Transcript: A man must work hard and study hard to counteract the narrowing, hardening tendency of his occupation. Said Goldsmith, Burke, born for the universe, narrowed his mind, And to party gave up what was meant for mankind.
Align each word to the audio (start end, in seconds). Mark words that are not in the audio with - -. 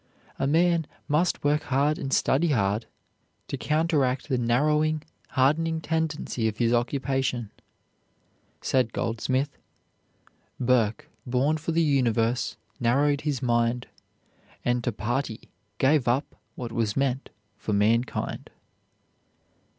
A 0.39 0.47
man 0.47 0.87
must 1.07 1.43
work 1.43 1.61
hard 1.61 1.99
and 1.99 2.11
study 2.11 2.47
hard 2.47 2.87
to 3.47 3.55
counteract 3.55 4.29
the 4.29 4.37
narrowing, 4.39 5.03
hardening 5.29 5.79
tendency 5.79 6.47
of 6.47 6.57
his 6.57 6.73
occupation. 6.73 7.51
Said 8.61 8.93
Goldsmith, 8.93 9.59
Burke, 10.59 11.07
born 11.27 11.57
for 11.57 11.71
the 11.71 11.83
universe, 11.83 12.57
narrowed 12.79 13.21
his 13.21 13.43
mind, 13.43 13.85
And 14.65 14.83
to 14.85 14.91
party 14.91 15.49
gave 15.77 16.07
up 16.07 16.35
what 16.55 16.71
was 16.71 16.97
meant 16.97 17.29
for 17.59 17.71
mankind. 17.73 18.49